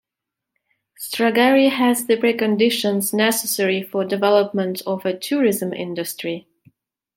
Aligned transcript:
Stragari 0.99 1.69
has 1.69 2.07
the 2.07 2.17
preconditions 2.17 3.13
necessary 3.13 3.83
for 3.83 4.03
development 4.03 4.81
of 4.87 5.05
a 5.05 5.15
tourism 5.15 5.73
industry. 5.73 6.47